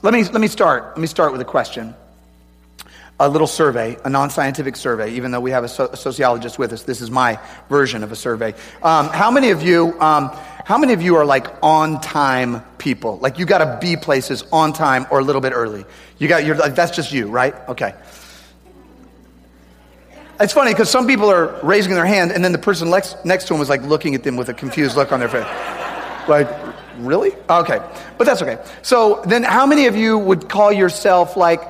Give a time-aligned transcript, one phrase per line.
[0.00, 0.90] Let me, let me start.
[0.90, 1.92] Let me start with a question.
[3.18, 6.56] A little survey, a non scientific survey, even though we have a, so- a, sociologist
[6.56, 6.84] with us.
[6.84, 8.54] This is my version of a survey.
[8.80, 10.30] Um, how many of you, um,
[10.64, 13.16] how many of you are like on time people?
[13.16, 15.84] Like you got to be places on time or a little bit early.
[16.18, 17.56] You got, you're like, that's just you, right?
[17.68, 17.92] Okay.
[20.38, 23.48] It's funny because some people are raising their hand and then the person next, next
[23.48, 26.28] to them is like looking at them with a confused look on their face.
[26.28, 26.67] Like,
[26.98, 27.32] Really?
[27.48, 27.80] Okay.
[28.16, 28.62] But that's okay.
[28.82, 31.60] So then, how many of you would call yourself like,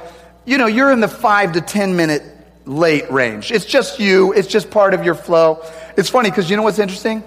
[0.44, 2.22] you know, you're in the five to 10 minute
[2.64, 3.52] late range?
[3.52, 5.62] It's just you, it's just part of your flow.
[5.96, 7.22] It's funny because you know what's interesting?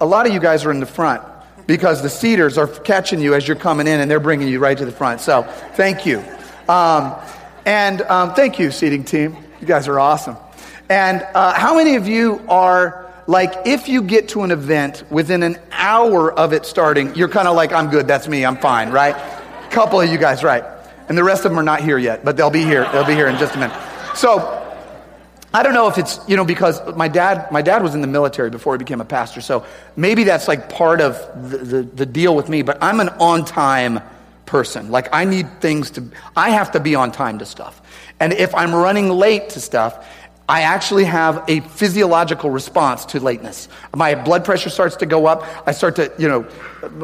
[0.00, 1.22] A lot of you guys are in the front
[1.66, 4.76] because the seaters are catching you as you're coming in and they're bringing you right
[4.76, 5.20] to the front.
[5.20, 5.42] So
[5.74, 6.24] thank you.
[6.68, 7.14] Um,
[7.64, 9.36] and um, thank you, seating team.
[9.60, 10.36] You guys are awesome.
[10.88, 15.42] And uh, how many of you are like if you get to an event within
[15.42, 18.90] an hour of it starting, you're kind of like, I'm good, that's me, I'm fine,
[18.90, 19.14] right?
[19.16, 20.64] A couple of you guys, right?
[21.08, 22.88] And the rest of them are not here yet, but they'll be here.
[22.92, 23.76] They'll be here in just a minute.
[24.14, 24.58] So,
[25.54, 28.06] I don't know if it's, you know, because my dad, my dad was in the
[28.06, 29.42] military before he became a pastor.
[29.42, 31.18] So maybe that's like part of
[31.50, 34.00] the, the, the deal with me, but I'm an on time
[34.46, 34.90] person.
[34.90, 37.82] Like I need things to, I have to be on time to stuff.
[38.18, 40.08] And if I'm running late to stuff,
[40.48, 43.68] I actually have a physiological response to lateness.
[43.94, 45.44] My blood pressure starts to go up.
[45.66, 46.46] I start to, you know,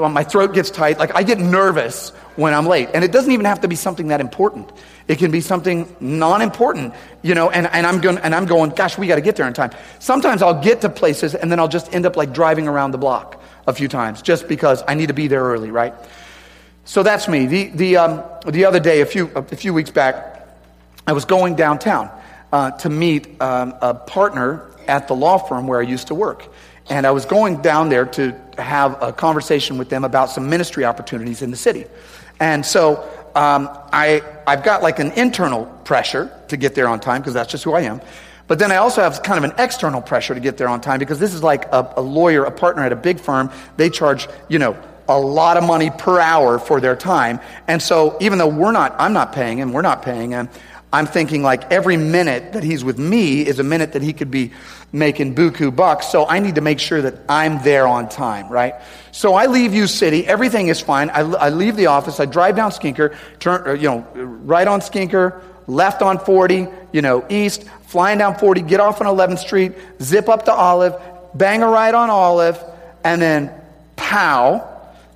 [0.09, 0.99] my throat gets tight.
[0.99, 2.89] Like I get nervous when I'm late.
[2.95, 4.73] And it doesn't even have to be something that important.
[5.07, 8.99] It can be something non-important, you know, and, and I'm going, and I'm going, gosh,
[8.99, 9.71] we got to get there in time.
[10.01, 12.99] Sometimes I'll get to places and then I'll just end up like driving around the
[12.99, 15.95] block a few times just because I need to be there early, right?
[16.85, 17.47] So that's me.
[17.47, 20.49] The, the, um, the other day, a few, a few weeks back,
[21.07, 22.11] I was going downtown
[22.53, 26.47] uh, to meet um, a partner at the law firm where I used to work.
[26.91, 30.85] And I was going down there to have a conversation with them about some ministry
[30.85, 31.85] opportunities in the city.
[32.41, 33.03] And so
[33.35, 37.51] um, I, I've got like an internal pressure to get there on time because that's
[37.51, 38.01] just who I am.
[38.47, 40.99] But then I also have kind of an external pressure to get there on time
[40.99, 43.51] because this is like a, a lawyer, a partner at a big firm.
[43.77, 44.77] They charge, you know,
[45.07, 47.41] a lot of money per hour for their time.
[47.67, 50.49] And so even though we're not, I'm not paying him, we're not paying him,
[50.93, 54.31] I'm thinking like every minute that he's with me is a minute that he could
[54.31, 54.53] be
[54.91, 56.09] making buku bucks.
[56.09, 58.75] So I need to make sure that I'm there on time, right?
[59.13, 60.27] So I leave U City.
[60.27, 61.11] Everything is fine.
[61.11, 62.21] I, I leave the office.
[62.21, 67.03] I drive down Skinker, turn, uh, you know, right on Skinker, left on 40, you
[67.03, 70.95] know, east, flying down 40, get off on 11th Street, zip up to Olive,
[71.35, 72.63] bang a right on Olive,
[73.05, 73.53] and then
[73.97, 74.67] pow,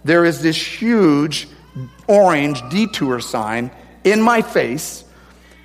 [0.04, 1.48] there is this huge
[2.06, 3.70] orange detour sign
[4.04, 5.04] in my face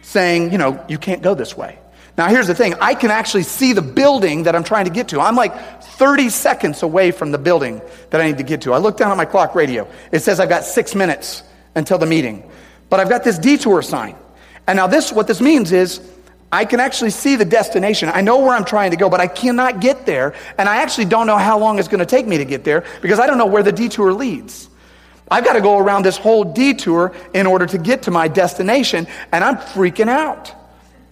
[0.08, 1.78] saying, you know, you can't go this way.
[2.18, 5.10] Now, here's the thing I can actually see the building that I'm trying to get
[5.10, 5.20] to.
[5.20, 8.74] I'm like 30 seconds away from the building that I need to get to.
[8.74, 9.86] I look down at my clock radio.
[10.14, 11.44] It says I've got six minutes
[11.76, 12.50] until the meeting.
[12.90, 14.16] But I've got this detour sign.
[14.66, 16.00] And now, this, what this means is
[16.54, 18.10] I can actually see the destination.
[18.12, 20.34] I know where I'm trying to go, but I cannot get there.
[20.58, 22.86] And I actually don't know how long it's going to take me to get there
[23.02, 24.70] because I don't know where the detour leads.
[25.30, 29.08] I've got to go around this whole detour in order to get to my destination,
[29.32, 30.54] and I'm freaking out.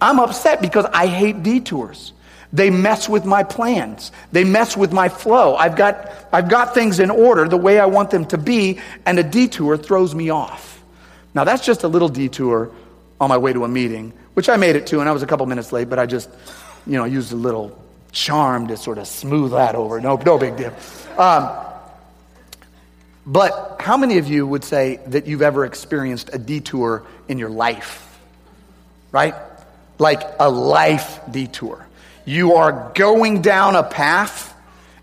[0.00, 2.12] I'm upset because I hate detours.
[2.52, 4.12] They mess with my plans.
[4.32, 5.56] They mess with my flow.
[5.56, 9.18] I've got, I've got things in order the way I want them to be, and
[9.18, 10.82] a detour throws me off.
[11.34, 12.70] Now, that's just a little detour
[13.20, 15.26] on my way to a meeting, which I made it to, and I was a
[15.26, 16.30] couple minutes late, but I just,
[16.86, 17.78] you know, used a little
[18.12, 20.00] charm to sort of smooth that over.
[20.00, 20.74] No, no big deal.
[21.18, 21.65] Um,
[23.26, 27.50] but how many of you would say that you've ever experienced a detour in your
[27.50, 28.02] life?
[29.10, 29.34] Right?
[29.98, 31.84] Like a life detour.
[32.24, 34.54] You are going down a path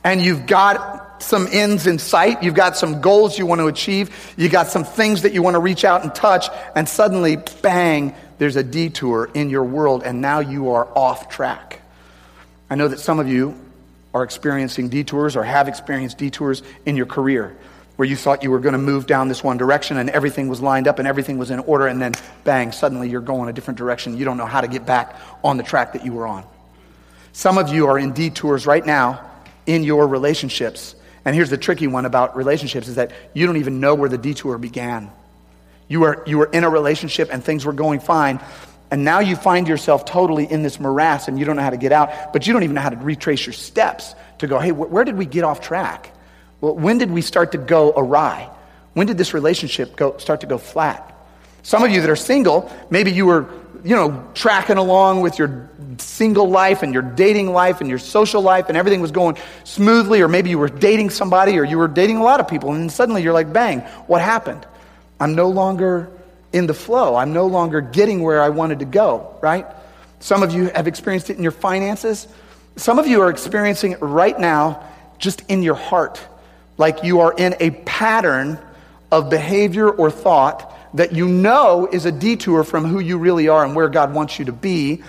[0.06, 2.44] and you've got some ends in sight.
[2.44, 4.34] You've got some goals you want to achieve.
[4.38, 6.48] You got some things that you want to reach out and touch.
[6.76, 11.82] And suddenly, bang, there's a detour in your world and now you are off track.
[12.70, 13.60] I know that some of you
[14.14, 17.58] are experiencing detours or have experienced detours in your career
[17.96, 20.62] where you thought you were going to move down this one direction and everything was
[20.62, 23.78] lined up and everything was in order, and then bang, suddenly you're going a different
[23.78, 24.18] direction.
[24.18, 26.44] You don't know how to get back on the track that you were on.
[27.34, 29.30] Some of you are in detours right now
[29.66, 30.96] in your relationships.
[31.26, 34.18] And here's the tricky one about relationships is that you don't even know where the
[34.18, 35.12] detour began.
[35.88, 38.40] You were, you were in a relationship and things were going fine.
[38.92, 41.78] And now you find yourself totally in this morass and you don't know how to
[41.78, 44.72] get out, but you don't even know how to retrace your steps to go, hey,
[44.72, 46.13] where did we get off track?
[46.64, 48.50] Well, when did we start to go awry?
[48.94, 51.14] When did this relationship go, start to go flat?
[51.62, 53.50] Some of you that are single, maybe you were,
[53.84, 58.42] you know, tracking along with your single life and your dating life and your social
[58.42, 61.90] life and everything was going smoothly, or maybe you were dating somebody or you were
[61.90, 64.66] dating a lot of people, and then suddenly you're like, bang, what happened?
[65.20, 66.10] I'm no longer
[66.54, 67.18] in the flow.
[67.18, 69.66] I'm no longer getting where I wanted to go, right?
[70.22, 72.26] Some of you have experienced it in your finances.
[72.78, 76.22] Some of you are experiencing it right now just in your heart.
[76.78, 78.60] Like you are in a pattern
[79.12, 83.64] of behavior or thought that you know is a detour from who you really are
[83.64, 85.04] and where God wants you to be,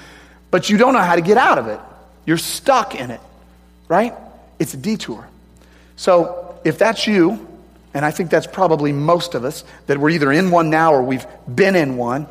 [0.50, 1.80] but you don't know how to get out of it.
[2.26, 3.20] You're stuck in it,
[3.88, 4.14] right?
[4.58, 5.28] It's a detour.
[5.96, 7.46] So if that's you,
[7.92, 11.02] and I think that's probably most of us, that we're either in one now or
[11.02, 12.26] we've been in one,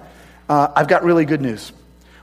[0.49, 1.71] uh, I've got really good news.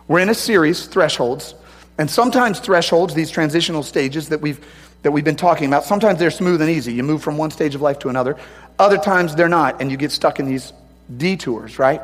[0.08, 1.54] We're in a series, Thresholds,
[2.00, 4.64] and sometimes thresholds, these transitional stages that we've,
[5.02, 6.92] that we've been talking about, sometimes they're smooth and easy.
[6.92, 8.36] You move from one stage of life to another.
[8.78, 10.72] Other times they're not, and you get stuck in these
[11.16, 12.00] detours, right?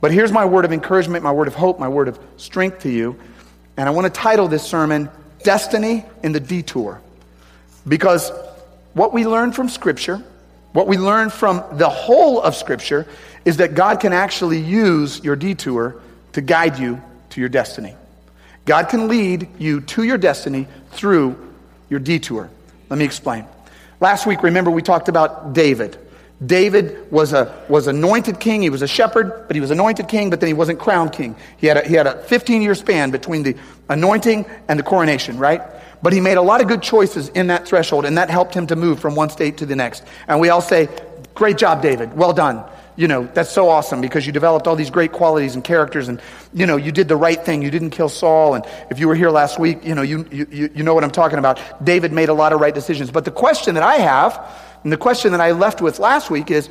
[0.00, 2.90] But here's my word of encouragement, my word of hope, my word of strength to
[2.90, 3.18] you.
[3.76, 5.10] And I want to title this sermon,
[5.42, 7.00] Destiny in the Detour.
[7.86, 8.30] Because
[8.94, 10.22] what we learn from Scripture,
[10.72, 13.06] what we learn from the whole of Scripture
[13.44, 16.00] is that God can actually use your detour
[16.32, 17.00] to guide you
[17.30, 17.94] to your destiny.
[18.64, 21.47] God can lead you to your destiny through
[21.90, 22.50] your detour.
[22.88, 23.46] Let me explain.
[24.00, 25.98] Last week, remember, we talked about David.
[26.44, 28.62] David was, a, was anointed king.
[28.62, 31.34] He was a shepherd, but he was anointed king, but then he wasn't crowned king.
[31.56, 33.56] He had a, he had a 15 year span between the
[33.88, 35.62] anointing and the coronation, right?
[36.00, 38.68] But he made a lot of good choices in that threshold, and that helped him
[38.68, 40.04] to move from one state to the next.
[40.28, 40.88] And we all say,
[41.34, 42.16] Great job, David.
[42.16, 42.64] Well done.
[42.98, 46.20] You know, that's so awesome because you developed all these great qualities and characters, and,
[46.52, 47.62] you know, you did the right thing.
[47.62, 48.56] You didn't kill Saul.
[48.56, 51.12] And if you were here last week, you know, you, you, you know what I'm
[51.12, 51.60] talking about.
[51.84, 53.12] David made a lot of right decisions.
[53.12, 54.52] But the question that I have,
[54.82, 56.66] and the question that I left with last week is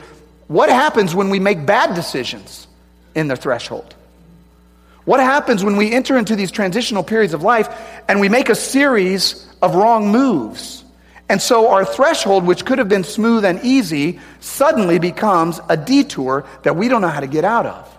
[0.48, 2.68] what happens when we make bad decisions
[3.16, 3.96] in the threshold?
[5.06, 7.70] What happens when we enter into these transitional periods of life
[8.10, 10.84] and we make a series of wrong moves?
[11.30, 16.46] And so our threshold, which could have been smooth and easy, suddenly becomes a detour
[16.64, 17.98] that we don't know how to get out of.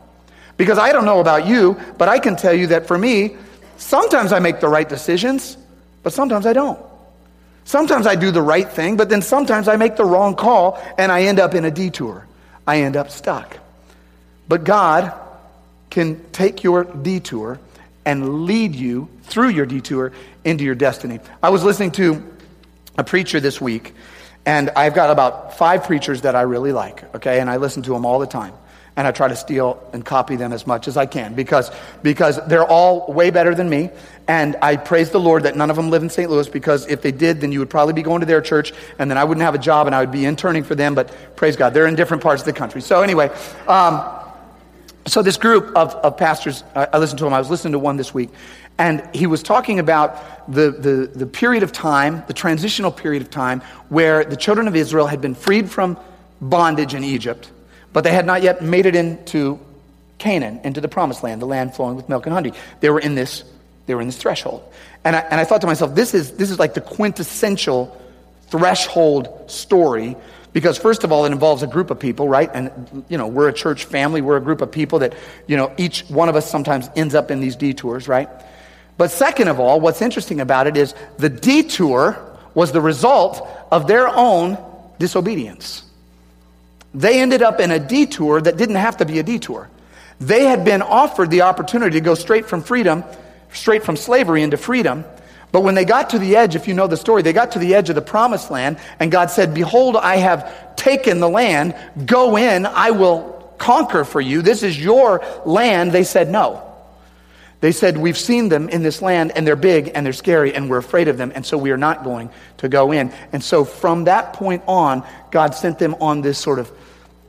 [0.57, 3.37] Because I don't know about you, but I can tell you that for me,
[3.77, 5.57] sometimes I make the right decisions,
[6.03, 6.79] but sometimes I don't.
[7.65, 11.13] Sometimes I do the right thing, but then sometimes I make the wrong call and
[11.13, 12.27] I end up in a detour.
[12.67, 13.59] I end up stuck.
[14.49, 15.13] But God
[15.91, 17.61] can take your detour
[18.07, 20.13] and lead you through your detour
[20.45, 21.21] into your destiny.
[21.43, 22.25] I was listening to
[22.99, 23.95] a preacher this week,
[24.45, 27.93] and I've got about five preachers that I really like, okay, and I listen to
[27.93, 28.53] them all the time.
[28.97, 31.71] And I try to steal and copy them as much as I can because,
[32.03, 33.91] because they're all way better than me.
[34.27, 36.29] And I praise the Lord that none of them live in St.
[36.29, 39.09] Louis because if they did, then you would probably be going to their church and
[39.09, 40.97] then I wouldn't have a job and I would be interning for them.
[40.97, 42.81] But praise God, they're in different parts of the country.
[42.81, 43.31] So anyway,
[43.69, 44.03] um,
[45.07, 47.33] so this group of, of pastors, I, I listened to them.
[47.35, 48.31] I was listening to one this week,
[48.79, 53.31] and he was talking about the, the, the period of time, the transitional period of
[53.31, 55.99] time, where the children of Israel had been freed from
[56.41, 57.51] bondage in Egypt,
[57.93, 59.59] but they had not yet made it into
[60.19, 62.53] Canaan, into the promised land, the land flowing with milk and honey.
[62.81, 63.43] They were in this,
[63.87, 64.63] they were in this threshold.
[65.05, 68.01] And I, and I thought to myself, this is, this is like the quintessential
[68.49, 70.17] threshold story
[70.53, 73.49] because first of all it involves a group of people right and you know we're
[73.49, 75.15] a church family we're a group of people that
[75.47, 78.31] you know each one of us sometimes ends up in these detours right
[78.99, 82.19] but second of all what's interesting about it is the detour
[82.55, 84.59] was the result of their own
[84.99, 85.85] disobedience
[86.95, 89.71] they ended up in a detour that didn't have to be a detour
[90.21, 93.03] they had been offered the opportunity to go straight from freedom
[93.53, 95.05] straight from slavery into freedom
[95.51, 97.59] but when they got to the edge, if you know the story, they got to
[97.59, 101.75] the edge of the promised land, and God said, Behold, I have taken the land.
[102.05, 104.43] Go in, I will conquer for you.
[104.43, 105.93] This is your land.
[105.93, 106.65] They said, No.
[107.61, 110.71] They said, We've seen them in this land, and they're big and they're scary, and
[110.71, 113.13] we're afraid of them, and so we are not going to go in.
[113.33, 116.71] And so from that point on, God sent them on this sort of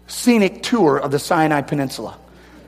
[0.07, 2.17] scenic tour of the Sinai Peninsula.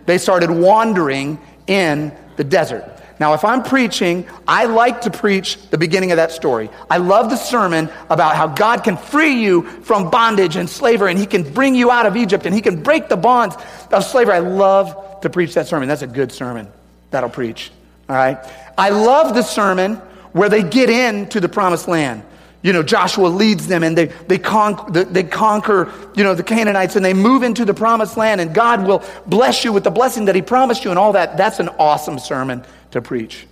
[0.06, 2.98] They started wandering in the desert.
[3.20, 6.72] Now, if I'm preaching, I like to preach the beginning of that story.
[6.90, 11.20] I love the sermon about how God can free you from bondage and slavery and
[11.20, 13.56] He can bring you out of Egypt and He can break the bonds
[13.92, 14.34] of slavery.
[14.34, 15.88] I love to preach that sermon.
[15.88, 16.68] That's a good sermon
[17.12, 17.72] that'll preach.
[18.10, 18.38] All right.
[18.78, 19.96] I love the sermon
[20.34, 22.24] where they get into the promised land.
[22.64, 26.96] You know, Joshua leads them and they, they, conquer, they conquer, you know, the Canaanites
[26.96, 30.26] and they move into the promised land and God will bless you with the blessing
[30.26, 31.38] that he promised you and all that.
[31.38, 33.48] That's an awesome sermon to preach.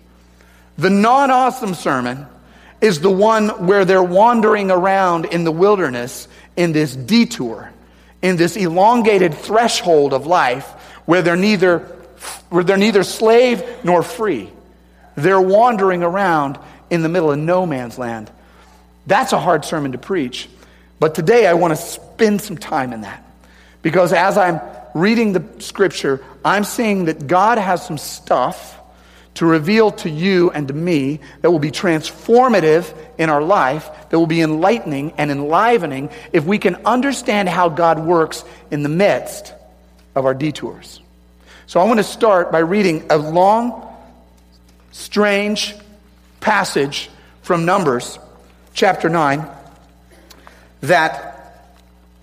[0.78, 2.28] The non awesome sermon
[2.82, 7.72] is the one where they're wandering around in the wilderness in this detour,
[8.22, 10.68] in this elongated threshold of life
[11.06, 11.88] where they're neither,
[12.52, 14.50] they're neither slave nor free.
[15.16, 16.58] They're wandering around
[16.90, 18.32] in the middle of no man's land.
[19.08, 20.50] That's a hard sermon to preach.
[21.00, 23.24] But today I want to spend some time in that.
[23.82, 24.60] Because as I'm
[24.94, 28.78] reading the scripture, I'm seeing that God has some stuff
[29.36, 34.20] to reveal to you and to me that will be transformative in our life, that
[34.20, 39.54] will be enlightening and enlivening if we can understand how God works in the midst
[40.16, 41.00] of our detours.
[41.70, 43.96] So I want to start by reading a long,
[44.90, 45.76] strange
[46.40, 47.12] passage
[47.44, 48.18] from Numbers
[48.74, 49.48] chapter 9
[50.82, 51.70] that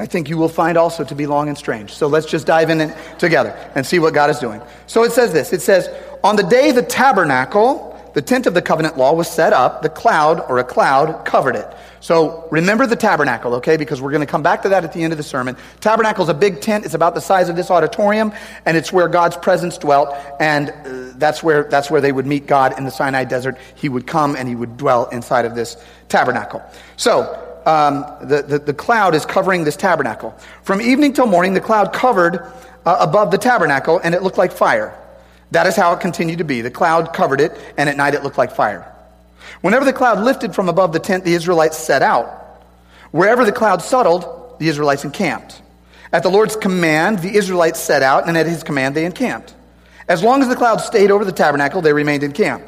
[0.01, 1.93] I think you will find also to be long and strange.
[1.93, 4.61] So let's just dive in together and see what God is doing.
[4.89, 5.89] So it says this it says,
[6.25, 9.91] on the day the tabernacle, the tent of the covenant law, was set up, the
[9.91, 11.71] cloud or a cloud covered it.
[12.01, 13.77] So remember the tabernacle, okay?
[13.77, 15.55] Because we're going to come back to that at the end of the sermon.
[15.83, 16.87] Tabernacle is a big tent.
[16.87, 18.33] It's about the size of this auditorium,
[18.65, 20.17] and it's where God's presence dwelt.
[20.41, 23.59] And uh, that's where that's where they would meet God in the Sinai desert.
[23.75, 25.77] He would come and he would dwell inside of this
[26.09, 26.63] tabernacle.
[26.97, 27.21] So
[27.67, 30.35] um, the, the, the cloud is covering this tabernacle.
[30.63, 32.51] From evening till morning, the cloud covered
[32.87, 34.99] uh, above the tabernacle, and it looked like fire.
[35.51, 36.61] That is how it continued to be.
[36.61, 38.93] The cloud covered it, and at night it looked like fire.
[39.61, 42.27] Whenever the cloud lifted from above the tent, the Israelites set out.
[43.13, 45.63] Wherever the cloud settled, the Israelites encamped.
[46.13, 49.55] At the Lord's command, the Israelites set out, and at his command, they encamped.
[50.09, 52.65] As long as the cloud stayed over the tabernacle, they remained in camp.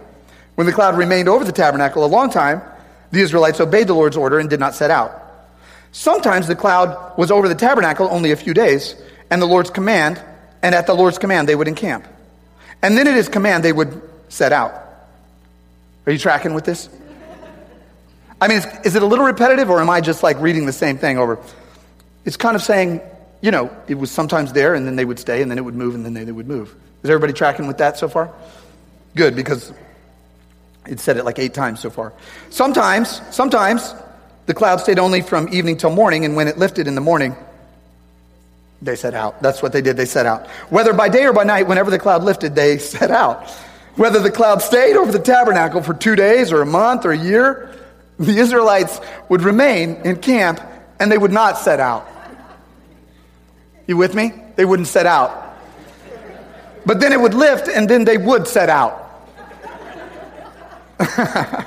[0.54, 2.62] When the cloud remained over the tabernacle a long time,
[3.10, 5.22] the Israelites obeyed the Lord's order and did not set out.
[5.92, 8.94] Sometimes the cloud was over the tabernacle only a few days,
[9.30, 10.22] and the Lord's command,
[10.62, 12.06] and at the Lord's command, they would encamp.
[12.82, 14.72] And then at his command, they would set out.
[16.06, 16.88] Are you tracking with this?
[18.40, 20.72] I mean, is, is, it a little repetitive or am I just like reading the
[20.72, 21.38] same thing over?
[22.24, 23.00] It's kind of saying,
[23.40, 25.74] you know, it was sometimes there and then they would stay and then it would
[25.74, 26.74] move and then they, they would move.
[27.02, 28.32] Is everybody tracking with that so far?
[29.16, 29.72] Good, because
[30.86, 32.12] it said it like eight times so far.
[32.50, 33.94] Sometimes, sometimes
[34.46, 37.36] the cloud stayed only from evening till morning, and when it lifted in the morning,
[38.80, 39.42] they set out.
[39.42, 39.96] That's what they did.
[39.96, 40.46] They set out.
[40.70, 43.48] Whether by day or by night, whenever the cloud lifted, they set out.
[43.96, 47.18] Whether the cloud stayed over the tabernacle for two days or a month or a
[47.18, 47.74] year,
[48.18, 50.60] the Israelites would remain in camp
[51.00, 52.06] and they would not set out.
[53.86, 54.32] You with me?
[54.56, 55.56] They wouldn't set out.
[56.86, 59.04] But then it would lift and then they would set out.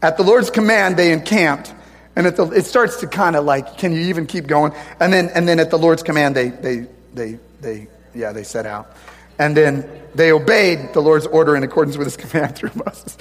[0.00, 1.74] At the Lord's command, they encamped
[2.18, 4.72] and the, it starts to kind of like, can you even keep going?
[4.98, 8.66] And then, and then at the Lord's command, they, they, they, they, yeah, they set
[8.66, 8.96] out.
[9.38, 13.16] And then they obeyed the Lord's order in accordance with his command through Moses.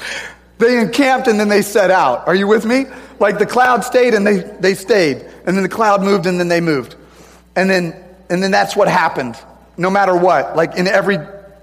[0.57, 2.27] They encamped and then they set out.
[2.27, 2.85] Are you with me?
[3.19, 5.17] Like the cloud stayed and they, they stayed.
[5.45, 6.95] And then the cloud moved and then they moved.
[7.55, 9.35] And then, and then that's what happened.
[9.77, 10.55] No matter what.
[10.55, 11.19] Like in every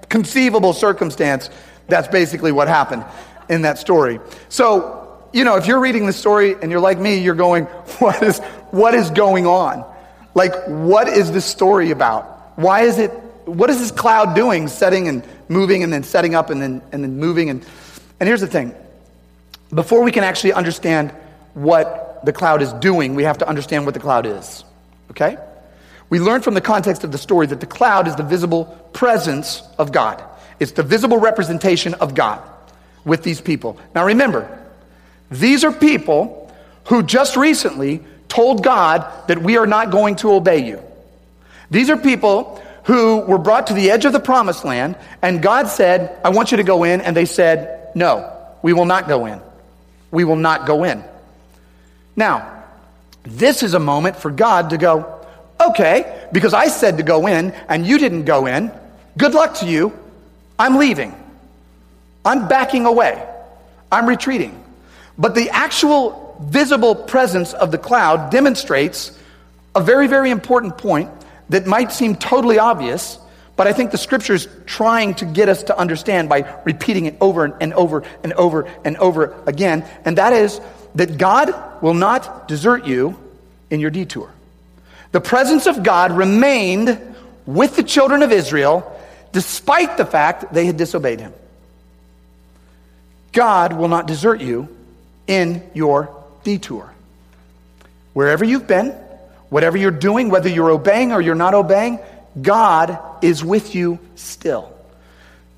[0.08, 1.50] conceivable circumstance,
[1.88, 3.04] that's basically what happened
[3.48, 4.20] in that story.
[4.48, 5.03] So
[5.34, 7.64] you know, if you're reading the story and you're like me, you're going,
[7.98, 8.38] what is,
[8.70, 9.84] what is going on?
[10.34, 12.56] Like, what is this story about?
[12.56, 13.10] Why is it,
[13.44, 17.02] what is this cloud doing, setting and moving and then setting up and then, and
[17.02, 17.50] then moving?
[17.50, 17.66] And,
[18.20, 18.74] and here's the thing
[19.74, 21.10] before we can actually understand
[21.54, 24.64] what the cloud is doing, we have to understand what the cloud is.
[25.10, 25.36] Okay?
[26.10, 29.62] We learn from the context of the story that the cloud is the visible presence
[29.78, 30.22] of God.
[30.60, 32.40] It's the visible representation of God
[33.04, 33.80] with these people.
[33.96, 34.63] Now remember,
[35.34, 36.52] these are people
[36.86, 40.80] who just recently told God that we are not going to obey you.
[41.70, 45.68] These are people who were brought to the edge of the promised land, and God
[45.68, 47.00] said, I want you to go in.
[47.00, 49.40] And they said, No, we will not go in.
[50.10, 51.02] We will not go in.
[52.14, 52.62] Now,
[53.24, 55.26] this is a moment for God to go,
[55.60, 58.70] Okay, because I said to go in and you didn't go in.
[59.16, 59.96] Good luck to you.
[60.58, 61.14] I'm leaving.
[62.24, 63.26] I'm backing away.
[63.90, 64.63] I'm retreating.
[65.18, 69.16] But the actual visible presence of the cloud demonstrates
[69.74, 71.10] a very, very important point
[71.48, 73.18] that might seem totally obvious,
[73.56, 77.16] but I think the scripture is trying to get us to understand by repeating it
[77.20, 79.84] over and over and over and over again.
[80.04, 80.60] And that is
[80.96, 83.16] that God will not desert you
[83.70, 84.30] in your detour.
[85.12, 87.00] The presence of God remained
[87.46, 88.90] with the children of Israel
[89.32, 91.32] despite the fact they had disobeyed him.
[93.32, 94.73] God will not desert you
[95.26, 96.14] in your
[96.44, 96.92] detour.
[98.12, 98.90] Wherever you've been,
[99.48, 101.98] whatever you're doing, whether you're obeying or you're not obeying,
[102.40, 104.72] God is with you still.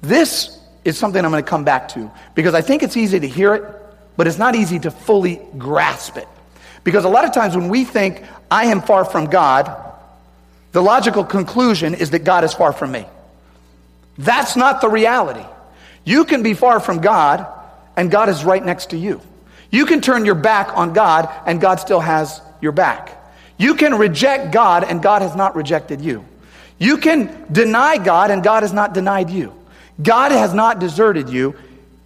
[0.02, 3.28] This is something I'm going to come back to because I think it's easy to
[3.28, 3.64] hear it,
[4.16, 6.28] but it's not easy to fully grasp it.
[6.84, 9.74] Because a lot of times when we think, I am far from God,
[10.72, 13.06] the logical conclusion is that God is far from me.
[14.18, 15.44] That's not the reality.
[16.04, 17.46] You can be far from God,
[17.96, 19.20] and God is right next to you.
[19.70, 23.16] You can turn your back on God and God still has your back.
[23.58, 26.24] You can reject God, and God has not rejected you.
[26.78, 29.54] You can deny God, and God has not denied you.
[30.02, 31.56] God has not deserted you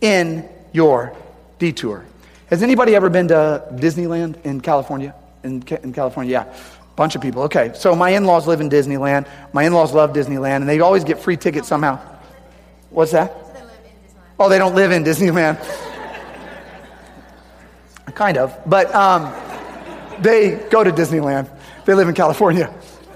[0.01, 1.17] in your
[1.59, 2.05] detour.
[2.47, 5.15] Has anybody ever been to Disneyland in California?
[5.43, 6.57] In, in California, yeah.
[6.95, 7.43] Bunch of people.
[7.45, 9.29] Okay, so my in laws live in Disneyland.
[9.53, 11.99] My in laws love Disneyland, and they always get free tickets somehow.
[12.91, 13.35] What's that?
[14.39, 15.59] Oh, they don't live in Disneyland.
[18.15, 18.57] Kind of.
[18.67, 19.33] But um,
[20.21, 21.49] they go to Disneyland.
[21.85, 22.67] They live in California,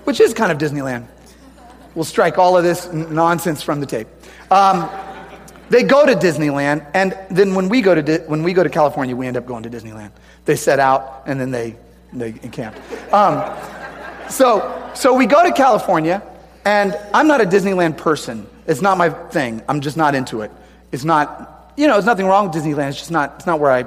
[0.04, 1.06] which is kind of Disneyland.
[1.94, 4.08] We'll strike all of this n- nonsense from the tape.
[4.50, 4.88] Um,
[5.70, 8.68] they go to Disneyland, and then when we go to Di- when we go to
[8.68, 10.10] California, we end up going to Disneyland.
[10.44, 11.76] They set out, and then they
[12.12, 12.76] they encamp.
[13.12, 13.42] Um,
[14.28, 16.22] so so we go to California,
[16.64, 18.46] and I'm not a Disneyland person.
[18.66, 19.62] It's not my thing.
[19.68, 20.50] I'm just not into it.
[20.92, 21.94] It's not you know.
[21.94, 22.90] There's nothing wrong with Disneyland.
[22.90, 23.34] It's just not.
[23.36, 23.84] It's not where I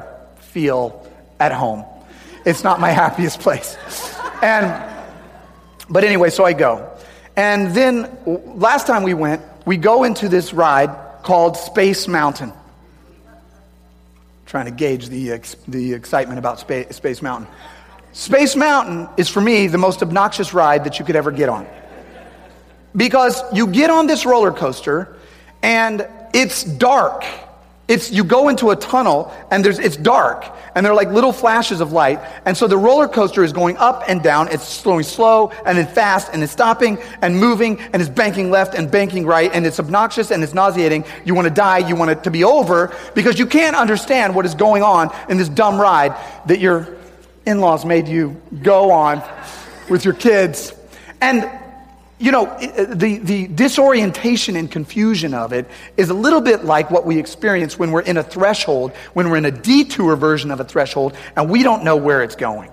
[0.57, 1.07] feel
[1.39, 1.85] at home.
[2.43, 3.77] It's not my happiest place.
[4.41, 4.65] And
[5.87, 6.97] but anyway, so I go.
[7.35, 10.89] And then last time we went, we go into this ride
[11.21, 12.53] called Space Mountain.
[14.47, 17.47] Trying to gauge the, ex- the excitement about Space, Space Mountain.
[18.13, 21.67] Space Mountain is for me the most obnoxious ride that you could ever get on.
[22.95, 25.17] Because you get on this roller coaster
[25.61, 27.23] and it's dark
[27.87, 31.31] it's, you go into a tunnel and there's, it's dark and there are like little
[31.31, 32.19] flashes of light.
[32.45, 34.49] And so the roller coaster is going up and down.
[34.49, 38.75] It's going slow and then fast and it's stopping and moving and it's banking left
[38.75, 41.05] and banking right and it's obnoxious and it's nauseating.
[41.23, 41.77] You want to die.
[41.77, 45.37] You want it to be over because you can't understand what is going on in
[45.37, 46.13] this dumb ride
[46.47, 46.97] that your
[47.45, 49.23] in-laws made you go on
[49.89, 50.73] with your kids.
[51.21, 51.49] And
[52.19, 56.89] you know, uh, the, the disorientation and confusion of it is a little bit like
[56.89, 60.59] what we experience when we're in a threshold, when we're in a detour version of
[60.59, 62.71] a threshold, and we don't know where it's going.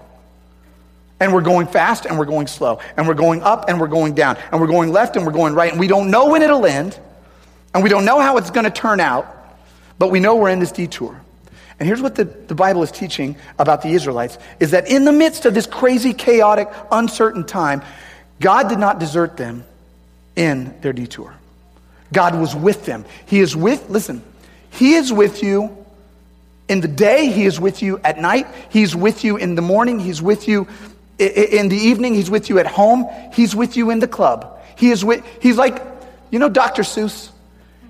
[1.21, 4.15] And we're going fast and we're going slow, and we're going up and we're going
[4.15, 6.65] down, and we're going left and we're going right, and we don't know when it'll
[6.65, 6.99] end,
[7.75, 9.27] and we don't know how it's going to turn out,
[9.99, 11.21] but we know we're in this detour.
[11.79, 15.13] And here's what the, the Bible is teaching about the Israelites is that in the
[15.13, 17.83] midst of this crazy, chaotic, uncertain time,
[18.41, 19.65] God did not desert them
[20.37, 21.35] in their detour.
[22.13, 23.05] God was with them.
[23.27, 24.23] He is with, listen,
[24.71, 25.77] He is with you
[26.69, 29.99] in the day, He is with you at night, He's with you in the morning,
[29.99, 30.67] He's with you
[31.19, 34.61] in the evening, He's with you at home, He's with you in the club.
[34.77, 35.83] He is with, He's like,
[36.31, 36.83] you know, Dr.
[36.83, 37.31] Seuss?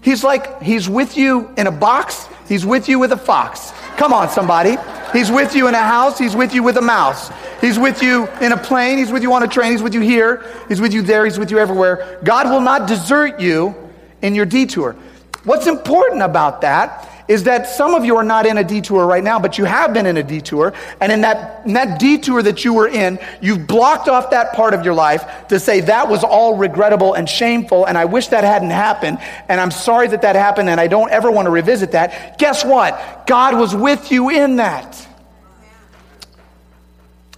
[0.03, 3.73] He's like, He's with you in a box, He's with you with a fox.
[3.97, 4.77] Come on, somebody.
[5.13, 7.31] He's with you in a house, He's with you with a mouse.
[7.61, 8.99] He's with you in a plane.
[8.99, 9.73] He's with you on a train.
[9.73, 10.45] He's with you here.
[10.69, 11.25] He's with you there.
[11.25, 12.21] He's with you everywhere.
[12.23, 13.75] God will not desert you
[14.21, 14.97] in your detour.
[15.45, 19.25] What's important about that is that some of you are not in a detour right
[19.25, 20.75] now, but you have been in a detour.
[21.01, 24.75] And in that, in that detour that you were in, you've blocked off that part
[24.75, 27.87] of your life to say that was all regrettable and shameful.
[27.87, 29.19] And I wish that hadn't happened.
[29.49, 30.69] And I'm sorry that that happened.
[30.69, 32.39] And I don't ever want to revisit that.
[32.39, 33.27] Guess what?
[33.27, 35.09] God was with you in that.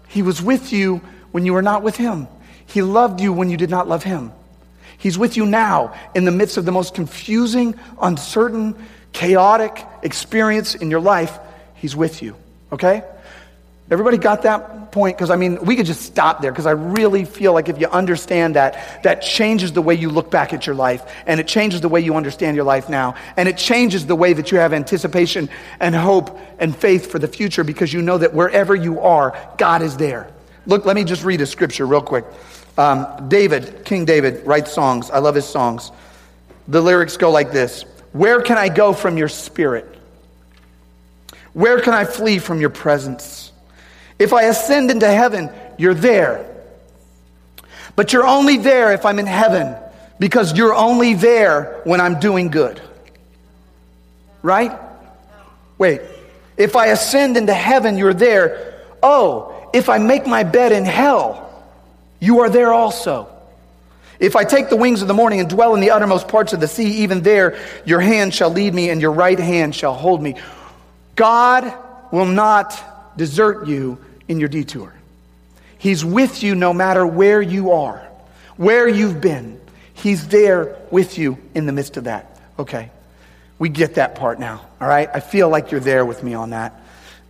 [0.09, 2.27] He was with you when you were not with Him.
[2.67, 4.33] He loved you when you did not love Him.
[4.99, 8.75] He's with you now in the midst of the most confusing, uncertain,
[9.17, 11.39] chaotic experience in your life.
[11.77, 12.37] He's with you,
[12.71, 13.03] okay?
[13.91, 15.17] Everybody got that point?
[15.17, 17.87] Because I mean, we could just stop there because I really feel like if you
[17.87, 21.81] understand that, that changes the way you look back at your life and it changes
[21.81, 24.75] the way you understand your life now and it changes the way that you have
[24.75, 25.49] anticipation
[25.81, 29.81] and hope and faith for the future because you know that wherever you are, God
[29.81, 30.31] is there.
[30.67, 32.27] Look, let me just read a scripture real quick.
[32.77, 35.11] Um, David, King David, writes songs.
[35.11, 35.91] I love his songs.
[36.69, 39.85] The lyrics go like this Where can I go from your spirit?
[41.53, 43.53] Where can I flee from your presence?
[44.19, 46.51] If I ascend into heaven, you're there.
[47.95, 49.77] But you're only there if I'm in heaven
[50.19, 52.81] because you're only there when I'm doing good.
[54.41, 54.73] Right?
[55.77, 56.01] Wait.
[56.57, 58.81] If I ascend into heaven, you're there.
[59.03, 61.53] Oh, if I make my bed in hell,
[62.19, 63.29] you are there also.
[64.19, 66.61] If I take the wings of the morning and dwell in the uttermost parts of
[66.61, 70.23] the sea, even there your hand shall lead me and your right hand shall hold
[70.23, 70.37] me.
[71.15, 71.73] God
[72.13, 73.99] will not desert you
[74.29, 74.95] in your detour.
[75.79, 78.07] He's with you no matter where you are,
[78.57, 79.61] where you've been.
[79.95, 82.41] He's there with you in the midst of that.
[82.59, 82.91] Okay.
[83.59, 84.67] We get that part now.
[84.81, 85.09] All right.
[85.13, 86.81] I feel like you're there with me on that.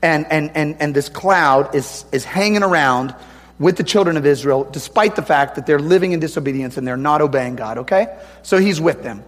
[0.03, 3.15] And, and, and, and this cloud is, is hanging around
[3.59, 6.97] with the children of Israel, despite the fact that they're living in disobedience and they're
[6.97, 7.79] not obeying God.
[7.79, 8.17] Okay.
[8.43, 9.25] So he's with them.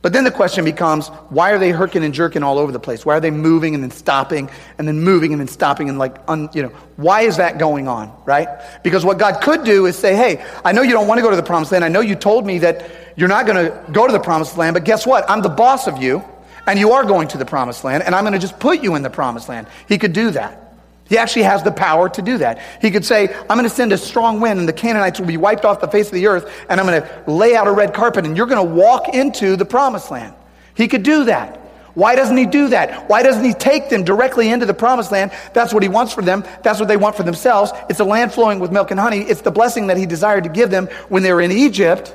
[0.00, 3.04] But then the question becomes, why are they herking and jerking all over the place?
[3.04, 6.16] Why are they moving and then stopping and then moving and then stopping and like,
[6.28, 8.48] un, you know, why is that going on, right?
[8.84, 11.30] Because what God could do is say, hey, I know you don't want to go
[11.30, 11.84] to the promised land.
[11.84, 14.74] I know you told me that you're not going to go to the promised land,
[14.74, 15.28] but guess what?
[15.28, 16.22] I'm the boss of you
[16.68, 18.94] and you are going to the promised land and I'm going to just put you
[18.94, 19.66] in the promised land.
[19.88, 20.67] He could do that.
[21.08, 22.60] He actually has the power to do that.
[22.82, 25.38] He could say, I'm going to send a strong wind and the Canaanites will be
[25.38, 27.94] wiped off the face of the earth and I'm going to lay out a red
[27.94, 30.34] carpet and you're going to walk into the promised land.
[30.74, 31.56] He could do that.
[31.94, 33.08] Why doesn't he do that?
[33.08, 35.32] Why doesn't he take them directly into the promised land?
[35.52, 36.44] That's what he wants for them.
[36.62, 37.72] That's what they want for themselves.
[37.88, 39.22] It's a land flowing with milk and honey.
[39.22, 42.14] It's the blessing that he desired to give them when they were in Egypt.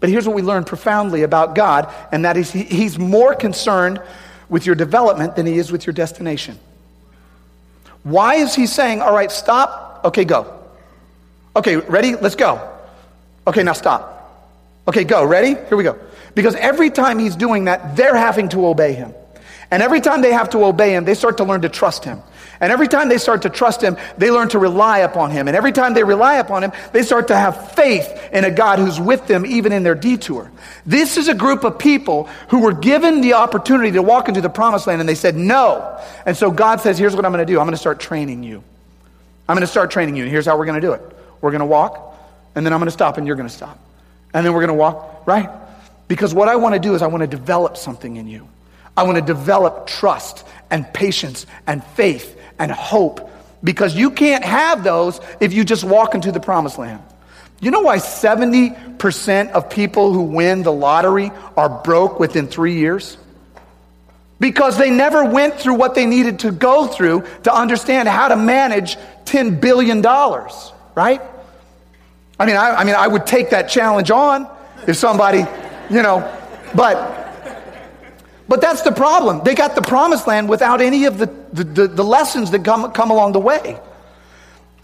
[0.00, 4.00] But here's what we learn profoundly about God, and that is he's more concerned
[4.48, 6.58] with your development than he is with your destination.
[8.02, 10.00] Why is he saying, all right, stop?
[10.04, 10.58] Okay, go.
[11.54, 12.16] Okay, ready?
[12.16, 12.68] Let's go.
[13.46, 14.18] Okay, now stop.
[14.88, 15.24] Okay, go.
[15.24, 15.54] Ready?
[15.54, 15.98] Here we go.
[16.34, 19.14] Because every time he's doing that, they're having to obey him.
[19.70, 22.20] And every time they have to obey him, they start to learn to trust him.
[22.62, 25.48] And every time they start to trust him, they learn to rely upon him.
[25.48, 28.78] And every time they rely upon him, they start to have faith in a God
[28.78, 30.48] who's with them even in their detour.
[30.86, 34.48] This is a group of people who were given the opportunity to walk into the
[34.48, 36.00] promised land and they said no.
[36.24, 37.58] And so God says, here's what I'm going to do.
[37.58, 38.62] I'm going to start training you.
[39.48, 40.22] I'm going to start training you.
[40.22, 41.02] And here's how we're going to do it.
[41.40, 42.16] We're going to walk
[42.54, 43.76] and then I'm going to stop and you're going to stop.
[44.32, 45.50] And then we're going to walk, right?
[46.06, 48.46] Because what I want to do is I want to develop something in you.
[48.96, 53.28] I want to develop trust and patience and faith and hope
[53.64, 57.02] because you can't have those if you just walk into the promised land.
[57.60, 63.16] You know why 70% of people who win the lottery are broke within three years?
[64.38, 68.36] Because they never went through what they needed to go through to understand how to
[68.36, 71.20] manage $10 billion, right?
[72.38, 74.48] I mean, I, I mean, I would take that challenge on
[74.86, 75.44] if somebody,
[75.90, 76.20] you know,
[76.74, 77.21] but
[78.48, 79.42] but that's the problem.
[79.44, 82.92] They got the promised land without any of the, the, the, the lessons that come,
[82.92, 83.78] come along the way.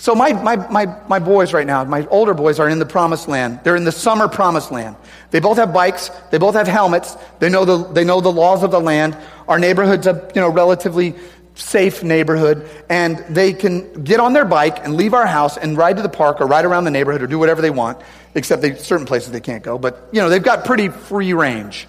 [0.01, 3.27] So my, my, my, my boys right now, my older boys are in the promised
[3.27, 3.61] land.
[3.65, 4.95] They're in the summer promised land.
[5.33, 6.11] They both have bikes.
[6.31, 7.17] They both have helmets.
[7.41, 9.17] They know the, they know the laws of the land.
[9.49, 11.17] Our neighborhood's a, you know, relatively
[11.57, 15.97] safe neighborhood and they can get on their bike and leave our house and ride
[15.97, 18.01] to the park or ride around the neighborhood or do whatever they want,
[18.37, 19.77] except they, certain places they can't go.
[19.77, 21.89] But, you know, they've got pretty free range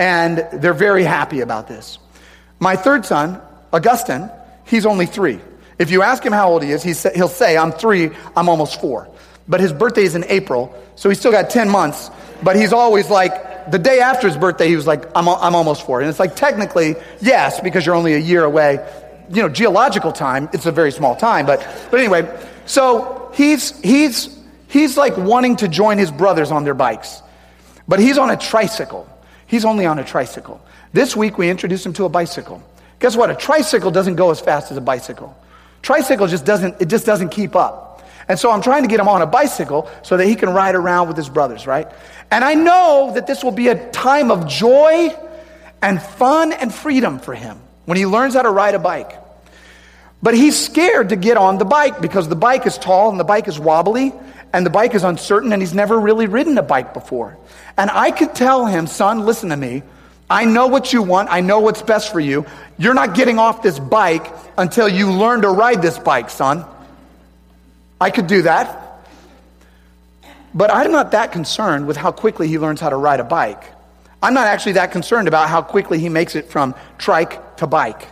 [0.00, 1.98] and they're very happy about this.
[2.58, 4.30] My third son, Augustine,
[4.64, 5.38] he's only three.
[5.78, 9.08] If you ask him how old he is, he'll say, I'm three, I'm almost four.
[9.46, 12.10] But his birthday is in April, so he's still got 10 months.
[12.42, 15.84] But he's always like, the day after his birthday, he was like, I'm, I'm almost
[15.84, 16.00] four.
[16.00, 18.78] And it's like, technically, yes, because you're only a year away.
[19.28, 21.44] You know, geological time, it's a very small time.
[21.44, 21.60] But,
[21.90, 22.26] but anyway,
[22.64, 24.34] so he's, he's,
[24.68, 27.22] he's like wanting to join his brothers on their bikes.
[27.86, 29.06] But he's on a tricycle.
[29.50, 30.60] He's only on a tricycle.
[30.92, 32.62] This week we introduced him to a bicycle.
[33.00, 33.30] Guess what?
[33.30, 35.36] A tricycle doesn't go as fast as a bicycle.
[35.82, 38.06] Tricycle just doesn't, it just doesn't keep up.
[38.28, 40.76] And so I'm trying to get him on a bicycle so that he can ride
[40.76, 41.88] around with his brothers, right?
[42.30, 45.08] And I know that this will be a time of joy
[45.82, 49.18] and fun and freedom for him when he learns how to ride a bike.
[50.22, 53.24] But he's scared to get on the bike because the bike is tall and the
[53.24, 54.12] bike is wobbly
[54.52, 57.38] and the bike is uncertain and he's never really ridden a bike before.
[57.76, 59.82] And I could tell him, son, listen to me.
[60.28, 61.28] I know what you want.
[61.30, 62.46] I know what's best for you.
[62.78, 66.64] You're not getting off this bike until you learn to ride this bike, son.
[68.00, 69.02] I could do that.
[70.54, 73.62] But I'm not that concerned with how quickly he learns how to ride a bike.
[74.22, 78.08] I'm not actually that concerned about how quickly he makes it from trike to bike.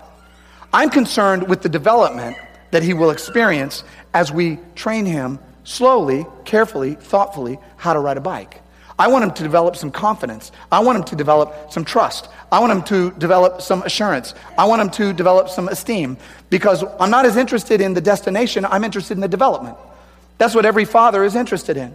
[0.73, 2.37] I'm concerned with the development
[2.71, 8.23] that he will experience as we train him slowly, carefully, thoughtfully how to ride a
[8.23, 8.63] bike.
[8.99, 10.51] I want him to develop some confidence.
[10.73, 12.29] I want him to develop some trust.
[12.51, 14.35] I want him to develop some assurance.
[14.57, 16.17] I want him to develop some esteem
[16.49, 19.77] because I'm not as interested in the destination, I'm interested in the development.
[20.39, 21.95] That's what every father is interested in.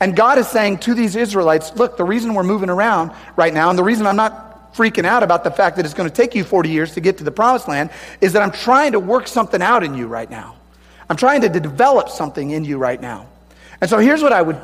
[0.00, 3.70] And God is saying to these Israelites, look, the reason we're moving around right now,
[3.70, 6.34] and the reason I'm not freaking out about the fact that it's going to take
[6.34, 9.28] you 40 years to get to the promised land, is that I'm trying to work
[9.28, 10.56] something out in you right now.
[11.12, 13.26] I'm trying to develop something in you right now.
[13.82, 14.58] And so here's what I would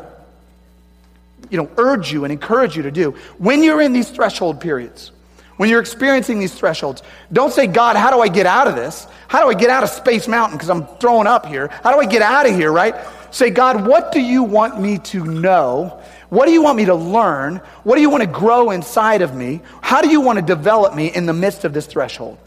[1.50, 3.10] you know, urge you and encourage you to do.
[3.36, 5.12] When you're in these threshold periods,
[5.58, 9.06] when you're experiencing these thresholds, don't say, God, how do I get out of this?
[9.28, 11.68] How do I get out of Space Mountain because I'm throwing up here?
[11.84, 12.94] How do I get out of here, right?
[13.30, 16.02] Say, God, what do you want me to know?
[16.30, 17.56] What do you want me to learn?
[17.84, 19.60] What do you want to grow inside of me?
[19.82, 22.38] How do you want to develop me in the midst of this threshold?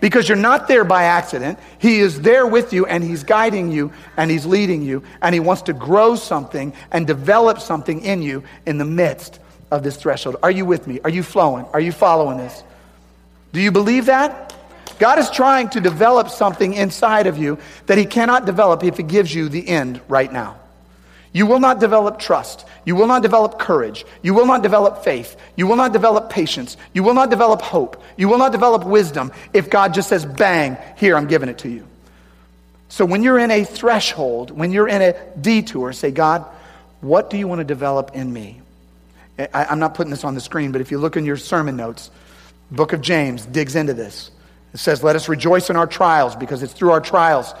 [0.00, 1.58] Because you're not there by accident.
[1.78, 5.40] He is there with you and He's guiding you and He's leading you and He
[5.40, 10.36] wants to grow something and develop something in you in the midst of this threshold.
[10.42, 11.00] Are you with me?
[11.04, 11.64] Are you flowing?
[11.72, 12.62] Are you following this?
[13.52, 14.54] Do you believe that?
[14.98, 19.02] God is trying to develop something inside of you that He cannot develop if He
[19.02, 20.58] gives you the end right now.
[21.36, 22.64] You will not develop trust.
[22.86, 24.06] You will not develop courage.
[24.22, 25.36] You will not develop faith.
[25.54, 26.78] You will not develop patience.
[26.94, 28.02] You will not develop hope.
[28.16, 31.68] You will not develop wisdom if God just says, bang, here, I'm giving it to
[31.68, 31.86] you.
[32.88, 36.42] So when you're in a threshold, when you're in a detour, say, God,
[37.02, 38.62] what do you want to develop in me?
[39.38, 41.76] I, am not putting this on the screen, but if you look in your sermon
[41.76, 42.10] notes,
[42.70, 44.30] book of James digs into this.
[44.72, 47.52] It says, Let us rejoice in our trials because it's through our trials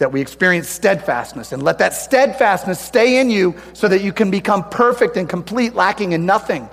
[0.00, 1.52] that we experience steadfastness.
[1.52, 5.74] And let that steadfastness stay in you so that you can become perfect and complete,
[5.74, 6.68] lacking in nothing.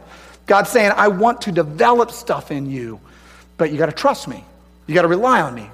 [0.46, 3.02] God's saying, I want to develop stuff in you,
[3.58, 4.46] but you got to trust me.
[4.88, 5.70] You got to rely on me.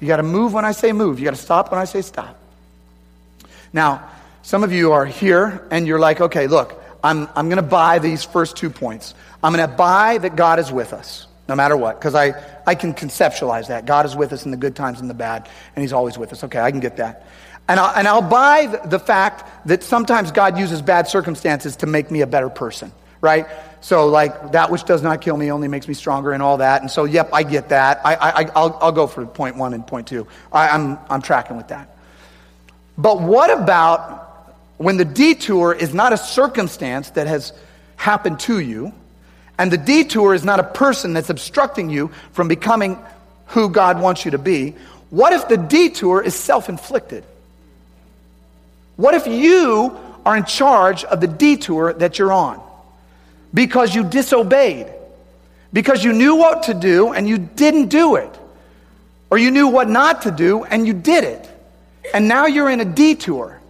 [0.00, 1.18] You got to move when I say move.
[1.18, 2.38] You got to stop when I say stop.
[3.74, 4.08] Now,
[4.42, 7.98] some of you are here and you're like, okay, look, I'm, I'm going to buy
[7.98, 9.14] these first two points.
[9.42, 12.34] I'm going to buy that God is with us no matter what, because I,
[12.66, 13.86] I can conceptualize that.
[13.86, 16.32] God is with us in the good times and the bad, and He's always with
[16.32, 16.44] us.
[16.44, 17.26] Okay, I can get that.
[17.68, 22.10] And I'll, and I'll buy the fact that sometimes God uses bad circumstances to make
[22.10, 23.46] me a better person, right?
[23.80, 26.82] So, like, that which does not kill me only makes me stronger and all that.
[26.82, 28.00] And so, yep, I get that.
[28.04, 30.26] I, I, I'll, I'll go for point one and point two.
[30.52, 31.94] I, I'm, I'm tracking with that.
[32.96, 37.52] But what about when the detour is not a circumstance that has
[37.96, 38.92] happened to you,
[39.58, 42.98] and the detour is not a person that's obstructing you from becoming
[43.46, 44.74] who God wants you to be?
[45.10, 47.24] What if the detour is self inflicted?
[48.96, 52.60] What if you are in charge of the detour that you're on
[53.52, 54.88] because you disobeyed?
[55.72, 58.30] Because you knew what to do and you didn't do it.
[59.30, 61.48] Or you knew what not to do and you did it.
[62.12, 63.60] And now you're in a detour.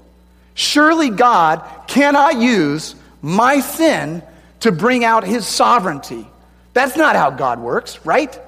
[0.55, 4.23] Surely God cannot use my sin
[4.65, 6.27] to bring out his sovereignty.
[6.73, 8.41] That's not how God works, right?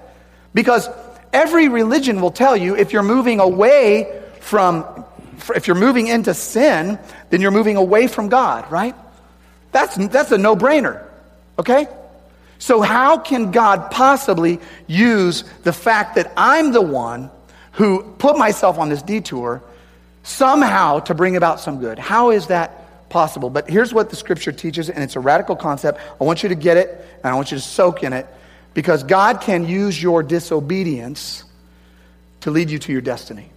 [0.55, 0.89] Because
[1.31, 5.05] every religion will tell you if you're moving away from,
[5.55, 6.99] if you're moving into sin,
[7.29, 8.95] then you're moving away from God, right?
[9.73, 11.07] That's, that's a no brainer,
[11.59, 11.87] okay?
[12.59, 17.31] So, how can God possibly use the fact that I'm the one
[17.73, 19.63] who put myself on this detour
[20.23, 21.99] somehow to bring about some good.
[21.99, 23.51] How is that possible?
[23.51, 26.01] But here's what the scripture teaches, and it's a radical concept.
[26.21, 28.27] I want you to get it, and I want you to soak in it,
[28.75, 31.45] because God can use your disobedience
[32.41, 33.51] to lead you to your destiny.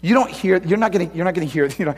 [0.00, 1.94] You don't hear, you're not gonna, you're not gonna hear, you know,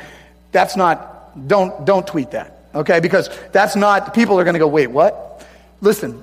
[0.53, 3.01] that's not, don't, don't tweet that, okay?
[3.01, 5.47] Because that's not, people are gonna go, wait, what?
[5.81, 6.23] Listen,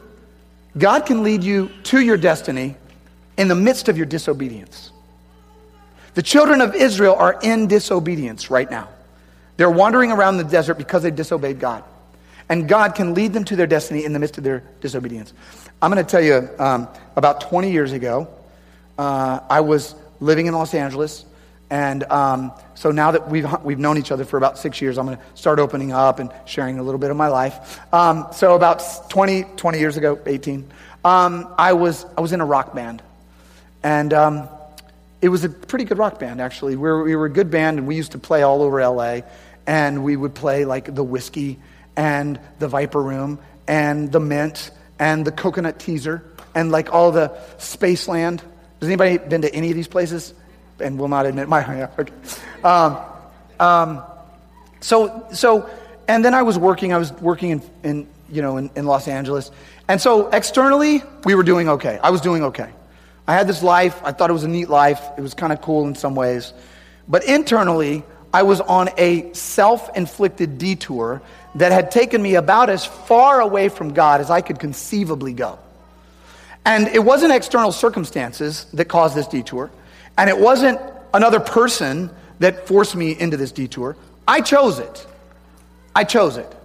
[0.77, 2.75] God can lead you to your destiny
[3.37, 4.91] in the midst of your disobedience.
[6.13, 8.89] The children of Israel are in disobedience right now.
[9.57, 11.83] They're wandering around the desert because they disobeyed God.
[12.49, 15.33] And God can lead them to their destiny in the midst of their disobedience.
[15.81, 18.27] I'm going to tell you um, about 20 years ago,
[18.97, 21.25] uh, I was living in Los Angeles.
[21.69, 25.05] And um, so now that we've, we've known each other for about six years, I'm
[25.05, 27.79] going to start opening up and sharing a little bit of my life.
[27.93, 30.69] Um, so about 20, 20 years ago, 18,
[31.05, 33.01] um, I, was, I was in a rock band.
[33.83, 34.49] And um,
[35.21, 36.75] it was a pretty good rock band, actually.
[36.75, 39.21] We were, we were a good band, and we used to play all over LA.
[39.67, 41.59] And we would play like the Whisky
[41.95, 46.23] and the Viper Room and the Mint and the Coconut Teaser
[46.55, 48.39] and like all the Spaceland.
[48.39, 50.33] Has anybody been to any of these places?
[50.79, 51.61] And will not admit my.
[51.99, 52.11] Okay.
[52.63, 52.97] Um,
[53.59, 54.03] um,
[54.79, 55.69] so, so,
[56.07, 56.91] and then I was working.
[56.91, 59.51] I was working in, in you know, in, in Los Angeles,
[59.87, 61.99] and so externally we were doing okay.
[62.01, 62.71] I was doing okay.
[63.27, 64.01] I had this life.
[64.03, 65.01] I thought it was a neat life.
[65.17, 66.53] It was kind of cool in some ways.
[67.07, 68.03] But internally,
[68.33, 71.21] I was on a self inflicted detour
[71.55, 75.59] that had taken me about as far away from God as I could conceivably go.
[76.65, 79.71] And it wasn't external circumstances that caused this detour,
[80.17, 80.79] and it wasn't
[81.13, 83.97] another person that forced me into this detour.
[84.27, 85.07] I chose it.
[85.95, 86.55] I chose it.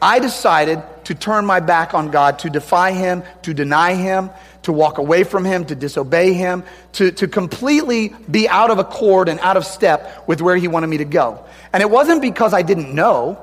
[0.00, 4.30] I decided to turn my back on God, to defy Him, to deny Him,
[4.66, 9.28] to walk away from him, to disobey him, to, to completely be out of accord
[9.28, 11.44] and out of step with where he wanted me to go.
[11.72, 13.38] And it wasn't because I didn't know.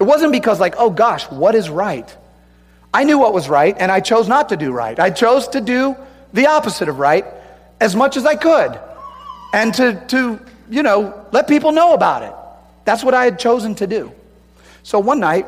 [0.00, 2.16] It wasn't because, like, oh gosh, what is right?
[2.94, 4.98] I knew what was right, and I chose not to do right.
[4.98, 5.96] I chose to do
[6.32, 7.26] the opposite of right
[7.78, 8.78] as much as I could.
[9.52, 12.32] And to, to you know, let people know about it.
[12.86, 14.12] That's what I had chosen to do.
[14.82, 15.46] So one night,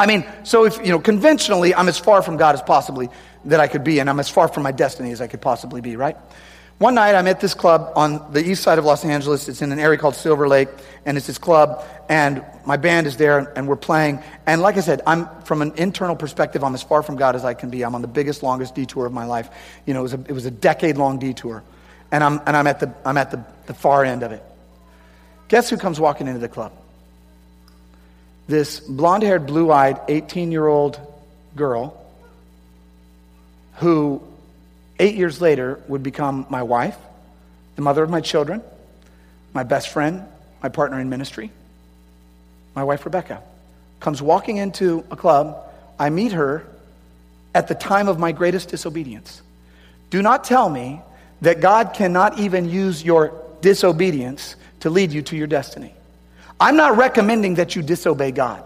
[0.00, 3.10] I mean, so if, you know, conventionally, I'm as far from God as possibly
[3.44, 5.80] that I could be, and I'm as far from my destiny as I could possibly
[5.80, 6.16] be, right?
[6.78, 9.48] One night I'm at this club on the east side of Los Angeles.
[9.48, 10.68] It's in an area called Silver Lake,
[11.04, 14.22] and it's this club, and my band is there, and we're playing.
[14.46, 17.44] And like I said, I'm from an internal perspective, I'm as far from God as
[17.44, 17.82] I can be.
[17.84, 19.50] I'm on the biggest, longest detour of my life.
[19.86, 21.64] You know, it was a, a decade long detour,
[22.12, 24.44] and I'm, and I'm at, the, I'm at the, the far end of it.
[25.48, 26.72] Guess who comes walking into the club?
[28.46, 31.00] This blonde haired, blue eyed, 18 year old
[31.56, 32.07] girl
[33.78, 34.22] who
[34.98, 36.96] eight years later would become my wife,
[37.76, 38.62] the mother of my children,
[39.52, 40.24] my best friend,
[40.62, 41.50] my partner in ministry.
[42.74, 43.42] My wife, Rebecca,
[44.00, 45.56] comes walking into a club.
[45.98, 46.66] I meet her
[47.54, 49.42] at the time of my greatest disobedience.
[50.10, 51.00] Do not tell me
[51.42, 55.94] that God cannot even use your disobedience to lead you to your destiny.
[56.60, 58.62] I'm not recommending that you disobey God.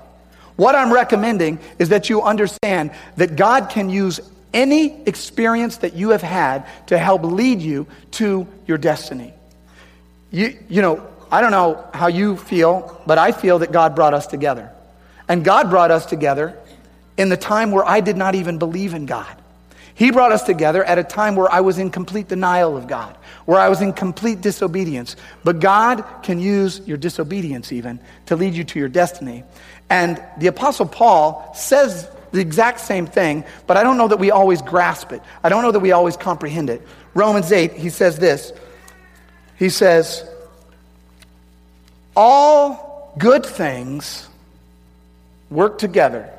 [0.57, 4.21] What I'm recommending is that you understand that God can use
[4.53, 9.33] any experience that you have had to help lead you to your destiny.
[10.31, 14.15] You, you know, I don't know how you feel, but I feel that God brought
[14.15, 14.71] us together.
[15.29, 16.57] And God brought us together
[17.17, 19.37] in the time where I did not even believe in God.
[19.95, 23.17] He brought us together at a time where I was in complete denial of God,
[23.45, 25.17] where I was in complete disobedience.
[25.45, 29.45] But God can use your disobedience even to lead you to your destiny.
[29.91, 34.31] And the Apostle Paul says the exact same thing, but I don't know that we
[34.31, 35.23] always grasp it.
[35.45, 36.87] I don't know that we always comprehend it.
[37.15, 38.53] Romans 8, he says this.
[39.57, 40.29] He says,
[42.17, 44.29] All good things
[45.51, 46.31] work together.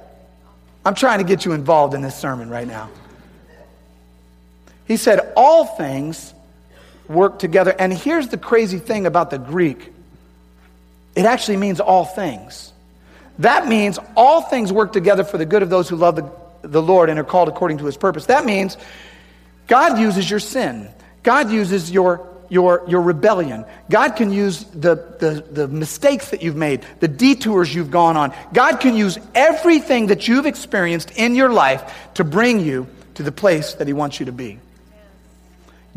[0.86, 2.90] I'm trying to get you involved in this sermon right now.
[4.86, 6.34] He said, All things
[7.08, 7.76] work together.
[7.78, 9.92] And here's the crazy thing about the Greek
[11.16, 12.73] it actually means all things.
[13.40, 16.30] That means all things work together for the good of those who love the,
[16.62, 18.28] the Lord and are called according to his purpose.
[18.28, 18.78] That means
[19.68, 20.90] God uses your sin,
[21.24, 23.66] God uses your your, your rebellion.
[23.90, 28.32] God can use the, the, the mistakes that you've made, the detours you've gone on.
[28.54, 33.32] God can use everything that you've experienced in your life to bring you to the
[33.32, 34.60] place that He wants you to be.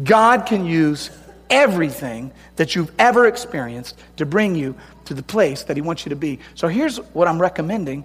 [0.03, 1.11] God can use
[1.51, 6.11] everything that you've ever experienced to bring you to the place that He wants you
[6.11, 6.39] to be.
[6.55, 8.05] So here's what I'm recommending.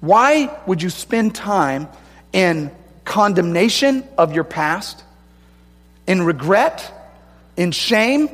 [0.00, 1.88] Why would you spend time
[2.32, 2.70] in
[3.04, 5.02] condemnation of your past,
[6.06, 6.92] in regret,
[7.56, 8.28] in shame,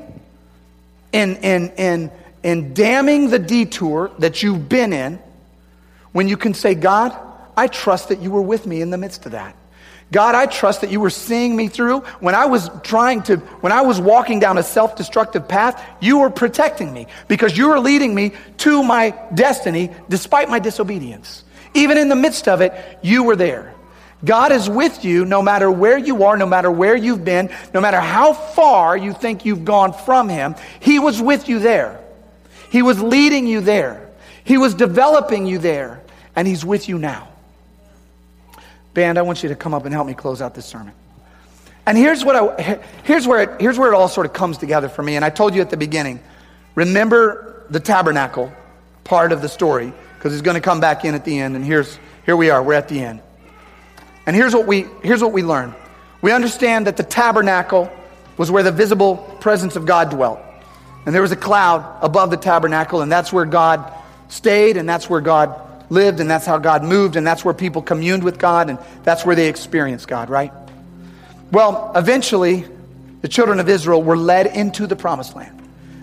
[1.12, 2.10] in, in, in,
[2.42, 5.18] in damning the detour that you've been in,
[6.12, 7.16] when you can say, God,
[7.56, 9.54] I trust that you were with me in the midst of that.
[10.10, 12.00] God, I trust that you were seeing me through.
[12.20, 16.18] When I was trying to, when I was walking down a self destructive path, you
[16.18, 21.44] were protecting me because you were leading me to my destiny despite my disobedience.
[21.74, 23.74] Even in the midst of it, you were there.
[24.24, 27.80] God is with you no matter where you are, no matter where you've been, no
[27.80, 30.56] matter how far you think you've gone from Him.
[30.80, 32.00] He was with you there.
[32.70, 34.08] He was leading you there.
[34.42, 36.00] He was developing you there.
[36.34, 37.28] And He's with you now.
[38.98, 40.92] Band, I want you to come up and help me close out this sermon.
[41.86, 44.88] And here's, what I, here's, where it, here's where it all sort of comes together
[44.88, 45.14] for me.
[45.14, 46.18] And I told you at the beginning
[46.74, 48.52] remember the tabernacle
[49.04, 51.54] part of the story, because it's going to come back in at the end.
[51.54, 53.20] And here's, here we are, we're at the end.
[54.26, 55.76] And here's what, we, here's what we learn
[56.20, 57.88] we understand that the tabernacle
[58.36, 60.40] was where the visible presence of God dwelt.
[61.06, 63.92] And there was a cloud above the tabernacle, and that's where God
[64.26, 67.82] stayed, and that's where God lived, and that's how God moved, and that's where people
[67.82, 70.52] communed with God, and that's where they experienced God, right?
[71.50, 72.66] Well, eventually,
[73.22, 75.54] the children of Israel were led into the promised land.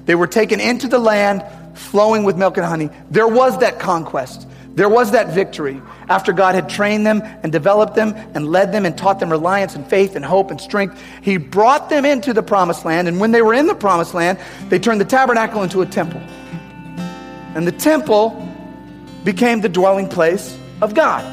[0.06, 1.44] They were taken into the land
[1.78, 2.90] flowing with milk and honey.
[3.12, 4.48] There was that conquest.
[4.76, 8.86] There was that victory after God had trained them and developed them and led them
[8.86, 11.02] and taught them reliance and faith and hope and strength.
[11.22, 13.08] He brought them into the promised land.
[13.08, 16.22] And when they were in the promised land, they turned the tabernacle into a temple.
[17.56, 18.42] And the temple
[19.26, 21.26] became the dwelling place of God.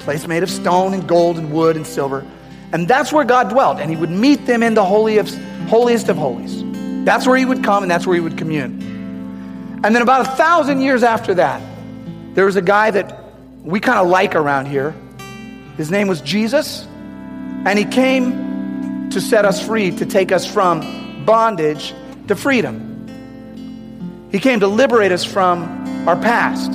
[0.00, 2.24] Place made of stone and gold and wood and silver.
[2.72, 3.78] And that's where God dwelt.
[3.78, 5.28] And he would meet them in the holy of,
[5.68, 6.62] holiest of holies.
[7.04, 9.80] That's where he would come and that's where he would commune.
[9.84, 11.60] And then about a thousand years after that,
[12.34, 13.24] there was a guy that
[13.62, 14.94] we kind of like around here.
[15.76, 16.86] His name was Jesus.
[17.64, 21.94] And he came to set us free, to take us from bondage
[22.28, 24.28] to freedom.
[24.30, 26.70] He came to liberate us from our past.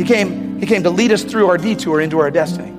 [0.00, 2.70] He came, he came to lead us through our detour into our destiny.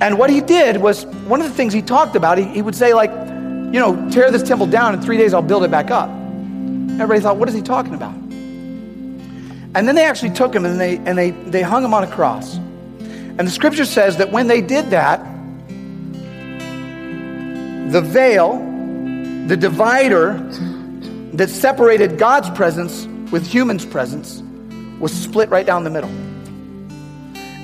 [0.00, 2.74] And what he did was one of the things he talked about, he, he would
[2.74, 5.92] say, like, you know, tear this temple down in three days, I'll build it back
[5.92, 6.08] up.
[6.10, 8.12] Everybody thought, what is he talking about?
[8.12, 12.10] And then they actually took him and they, and they, they hung him on a
[12.10, 12.56] cross.
[12.56, 15.20] And the scripture says that when they did that,
[17.92, 18.58] the veil,
[19.46, 20.38] the divider
[21.34, 24.42] that separated God's presence with human's presence,
[25.04, 26.08] was split right down the middle.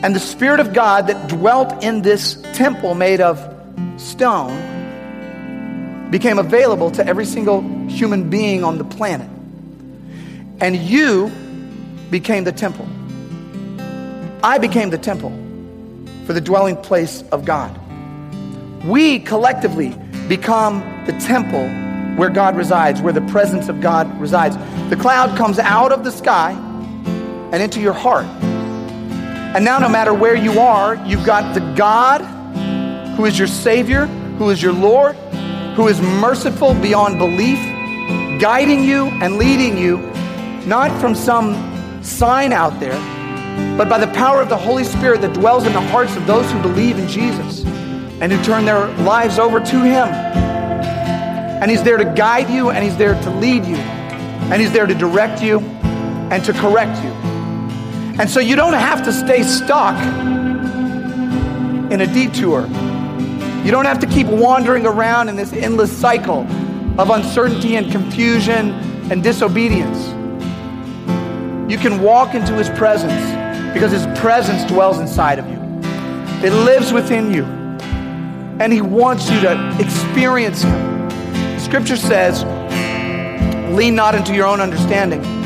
[0.04, 3.38] And the Spirit of God that dwelt in this temple made of
[3.96, 4.52] stone
[6.10, 9.30] became available to every single human being on the planet.
[10.60, 11.32] And you
[12.10, 12.86] became the temple.
[14.44, 15.30] I became the temple
[16.26, 17.74] for the dwelling place of God.
[18.84, 19.96] We collectively
[20.28, 21.66] become the temple
[22.18, 24.58] where God resides, where the presence of God resides.
[24.90, 26.66] The cloud comes out of the sky
[27.52, 28.26] and into your heart.
[28.26, 32.20] And now, no matter where you are, you've got the God
[33.16, 34.06] who is your Savior,
[34.38, 35.16] who is your Lord,
[35.74, 37.58] who is merciful beyond belief,
[38.40, 39.98] guiding you and leading you,
[40.66, 42.98] not from some sign out there,
[43.76, 46.50] but by the power of the Holy Spirit that dwells in the hearts of those
[46.52, 47.64] who believe in Jesus
[48.20, 50.08] and who turn their lives over to Him.
[50.08, 54.86] And He's there to guide you, and He's there to lead you, and He's there
[54.86, 55.58] to direct you
[56.30, 57.29] and to correct you.
[58.20, 59.96] And so you don't have to stay stuck
[61.90, 62.66] in a detour.
[63.64, 66.40] You don't have to keep wandering around in this endless cycle
[67.00, 68.72] of uncertainty and confusion
[69.10, 70.08] and disobedience.
[71.72, 73.22] You can walk into His presence
[73.72, 75.56] because His presence dwells inside of you,
[76.46, 81.58] it lives within you, and He wants you to experience Him.
[81.58, 82.44] Scripture says,
[83.74, 85.39] Lean not into your own understanding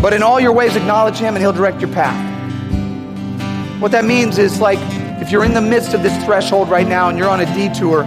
[0.00, 2.34] but in all your ways, acknowledge Him and He'll direct your path.
[3.80, 4.78] What that means is like
[5.20, 8.04] if you're in the midst of this threshold right now and you're on a detour,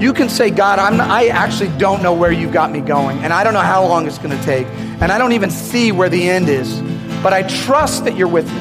[0.00, 3.32] you can say, God, I'm, I actually don't know where you've got me going, and
[3.32, 4.66] I don't know how long it's going to take,
[5.00, 6.80] and I don't even see where the end is,
[7.22, 8.60] but I trust that you're with me,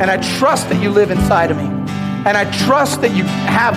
[0.00, 3.74] and I trust that you live inside of me, and I trust that you have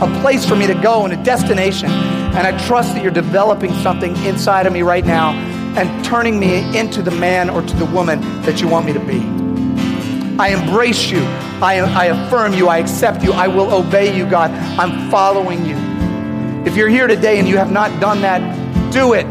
[0.00, 3.72] a place for me to go and a destination, and I trust that you're developing
[3.82, 5.32] something inside of me right now
[5.76, 9.00] and turning me into the man or to the woman that you want me to
[9.00, 9.20] be.
[10.38, 11.20] I embrace you.
[11.62, 12.68] I, I affirm you.
[12.68, 13.32] I accept you.
[13.32, 14.50] I will obey you, God.
[14.78, 15.76] I'm following you.
[16.66, 18.40] If you're here today and you have not done that,
[18.92, 19.26] do it.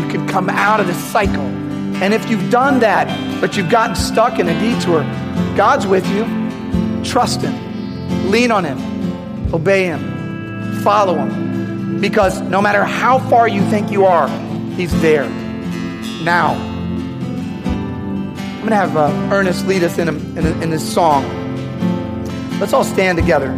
[0.00, 1.42] You can come out of this cycle.
[2.02, 3.08] And if you've done that,
[3.40, 5.02] but you've gotten stuck in a detour,
[5.56, 6.24] God's with you.
[7.04, 11.49] Trust Him, lean on Him, obey Him, follow Him
[12.00, 14.28] because no matter how far you think you are,
[14.76, 15.28] He's there.
[16.22, 16.54] Now,
[17.64, 21.24] I'm going to have uh, Ernest lead us in, a, in, a, in this song.
[22.58, 23.48] Let's all stand together.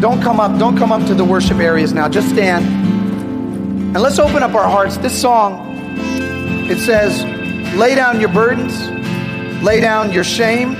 [0.00, 0.58] Don't come up.
[0.58, 2.08] Don't come up to the worship areas now.
[2.08, 2.64] Just stand.
[2.66, 4.96] And let's open up our hearts.
[4.96, 5.76] This song,
[6.70, 7.24] it says,
[7.76, 8.80] lay down your burdens,
[9.62, 10.76] lay down your shame.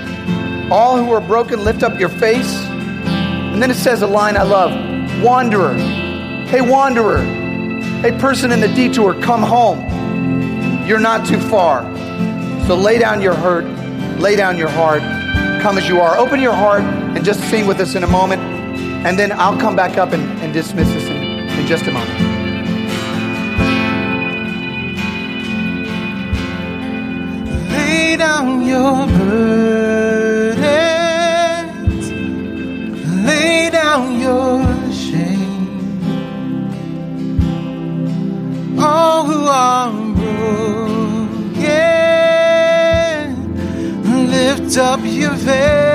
[0.73, 2.53] All who are broken, lift up your face.
[2.64, 4.73] And then it says a line I love
[5.23, 5.75] Wanderer,
[6.51, 7.23] Hey, wanderer,
[8.03, 9.79] hey, person in the detour, come home.
[10.85, 11.83] You're not too far.
[12.67, 13.65] So lay down your hurt,
[14.19, 15.01] lay down your heart,
[15.63, 16.17] come as you are.
[16.19, 18.43] Open your heart and just sing with us in a moment.
[19.07, 22.19] And then I'll come back up and, and dismiss us in, in just a moment.
[27.71, 29.89] Lay down your burdens,
[44.71, 45.89] lift up your face.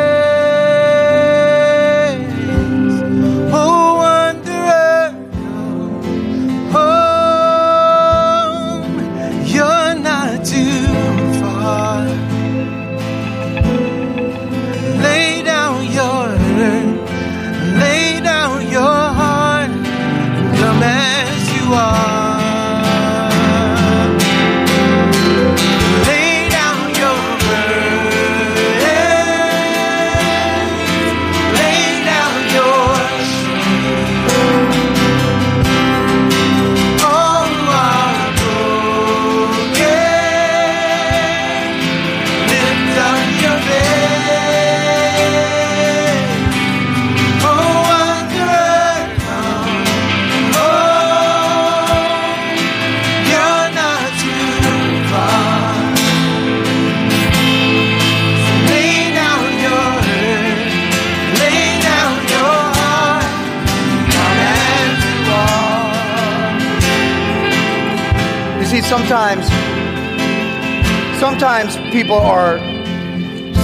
[71.38, 72.58] Sometimes people are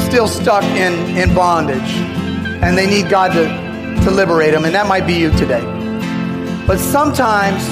[0.09, 1.95] still stuck in, in bondage
[2.61, 3.71] and they need God to
[4.03, 5.61] to liberate them, and that might be you today.
[6.67, 7.63] But sometimes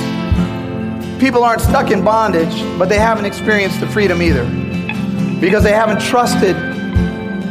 [1.20, 4.46] people aren't stuck in bondage, but they haven't experienced the freedom either
[5.42, 6.56] because they haven't trusted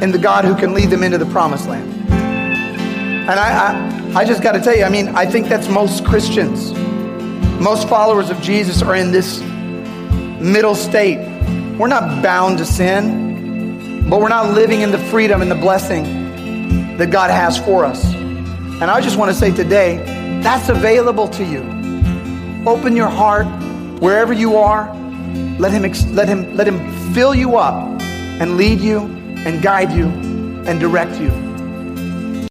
[0.03, 1.93] in the God who can lead them into the promised land.
[2.11, 6.03] And I, I, I just got to tell you, I mean, I think that's most
[6.07, 6.73] Christians.
[7.61, 9.41] Most followers of Jesus are in this
[10.41, 11.28] middle state.
[11.79, 16.97] We're not bound to sin, but we're not living in the freedom and the blessing
[16.97, 18.05] that God has for us.
[18.15, 19.99] And I just want to say today,
[20.43, 21.61] that's available to you.
[22.69, 23.47] Open your heart
[24.01, 24.93] wherever you are.
[25.61, 25.83] Let him,
[26.17, 29.03] let him, let him fill you up and lead you
[29.47, 30.07] and guide you
[30.67, 31.48] and direct you.